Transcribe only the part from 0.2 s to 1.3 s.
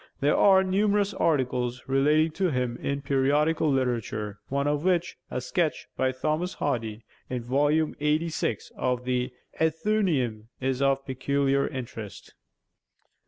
are numerous